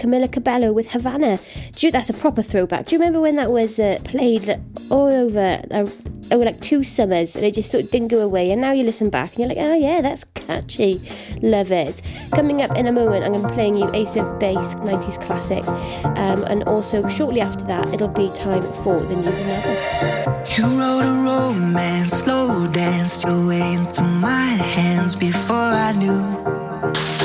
Camila 0.00 0.32
Cabello 0.32 0.72
with 0.72 0.92
Havana. 0.92 1.38
Do 1.72 1.86
you, 1.86 1.92
that's 1.92 2.08
a 2.08 2.14
proper 2.14 2.40
throwback. 2.42 2.86
Do 2.86 2.94
you 2.94 2.98
remember 2.98 3.20
when 3.20 3.36
that 3.36 3.50
was 3.50 3.78
uh, 3.78 3.98
played 4.02 4.58
all 4.88 5.08
over, 5.08 5.62
uh, 5.70 5.86
over 6.30 6.44
like 6.44 6.60
two 6.62 6.82
summers 6.82 7.36
and 7.36 7.44
it 7.44 7.52
just 7.52 7.70
sort 7.70 7.84
of 7.84 7.90
didn't 7.90 8.08
go 8.08 8.20
away? 8.20 8.50
And 8.50 8.62
now 8.62 8.72
you 8.72 8.82
listen 8.82 9.10
back 9.10 9.32
and 9.32 9.40
you're 9.40 9.48
like, 9.48 9.58
oh 9.58 9.74
yeah, 9.74 10.00
that's 10.00 10.24
catchy. 10.34 11.02
Love 11.42 11.70
it. 11.70 12.00
Coming 12.32 12.62
up 12.62 12.74
in 12.78 12.86
a 12.86 12.92
moment, 12.92 13.24
I'm 13.24 13.32
going 13.32 13.42
to 13.42 13.48
be 13.48 13.54
playing 13.54 13.76
you 13.76 13.90
Ace 13.92 14.16
of 14.16 14.38
Base 14.38 14.72
90s 14.74 15.22
classic. 15.22 15.68
Um, 16.16 16.44
and 16.44 16.64
also, 16.64 17.06
shortly 17.08 17.42
after 17.42 17.64
that, 17.64 17.92
it'll 17.92 18.08
be 18.08 18.30
time 18.30 18.62
for 18.82 19.00
the 19.00 19.16
news 19.16 19.38
and 19.38 19.48
weather. 19.48 20.44
You 20.56 20.64
wrote 20.78 21.02
a 21.02 21.22
romance, 21.22 22.14
slow 22.14 22.66
danced 22.72 23.26
your 23.26 23.46
way 23.46 23.74
into 23.74 24.02
my 24.04 24.54
hands 24.74 25.14
before 25.14 25.56
I 25.56 25.92
knew. 25.92 27.19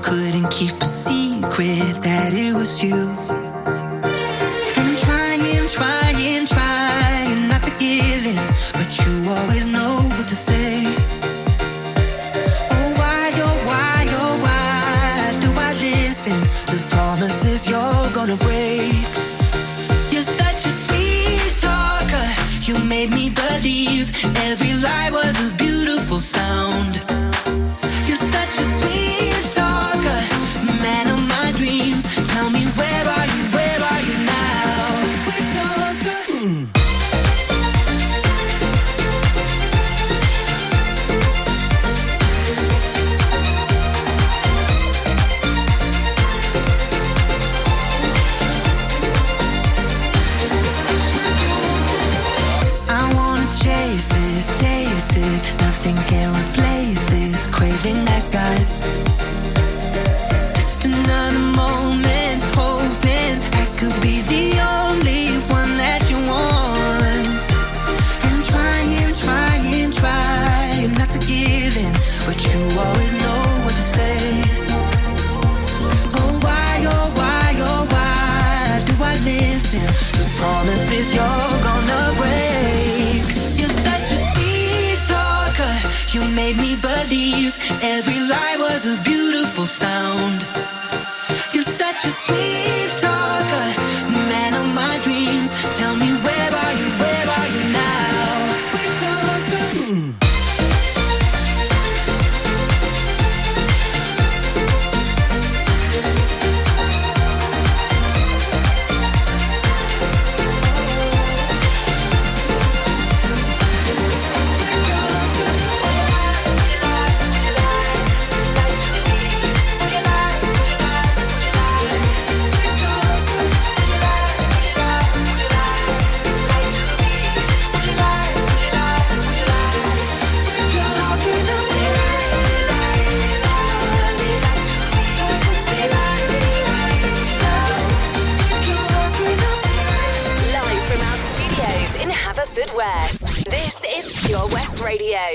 Couldn't 0.00 0.48
keep 0.50 0.80
a 0.80 0.84
secret 0.84 2.02
that 2.02 2.32
it 2.32 2.54
was 2.54 2.82
you. 2.82 2.94
And 2.94 4.88
I'm 4.88 4.96
trying, 4.96 5.66
trying, 5.66 6.46
trying 6.46 7.48
not 7.48 7.64
to 7.64 7.70
give 7.78 8.26
in, 8.26 8.36
but 8.74 8.96
you 8.98 9.28
always 9.28 9.68
know 9.68 10.02
what 10.16 10.28
to 10.28 10.36
say. 10.36 10.99